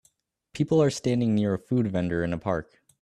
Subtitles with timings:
[0.53, 2.81] People are standing near a food vendor in a park